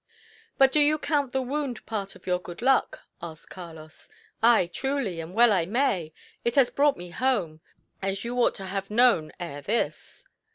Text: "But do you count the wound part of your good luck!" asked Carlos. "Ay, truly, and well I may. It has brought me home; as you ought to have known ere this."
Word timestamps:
"But 0.57 0.71
do 0.71 0.79
you 0.79 0.97
count 0.97 1.31
the 1.31 1.43
wound 1.43 1.85
part 1.85 2.15
of 2.15 2.25
your 2.25 2.39
good 2.39 2.63
luck!" 2.63 3.01
asked 3.21 3.51
Carlos. 3.51 4.09
"Ay, 4.41 4.65
truly, 4.73 5.19
and 5.19 5.35
well 5.35 5.53
I 5.53 5.67
may. 5.67 6.11
It 6.43 6.55
has 6.55 6.71
brought 6.71 6.97
me 6.97 7.11
home; 7.11 7.61
as 8.01 8.23
you 8.23 8.35
ought 8.41 8.55
to 8.55 8.65
have 8.65 8.89
known 8.89 9.31
ere 9.39 9.61
this." 9.61 10.27